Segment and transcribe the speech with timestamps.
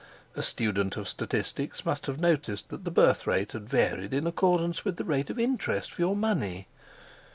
[0.35, 4.83] A student of statistics must have noticed that the birth rate had varied in accordance
[4.83, 6.67] with the rate of interest for your money.